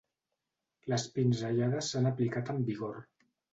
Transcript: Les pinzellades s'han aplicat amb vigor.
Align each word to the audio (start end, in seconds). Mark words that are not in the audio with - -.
Les 0.93 1.05
pinzellades 1.17 1.91
s'han 1.93 2.11
aplicat 2.15 2.53
amb 2.57 2.73
vigor. 2.75 3.01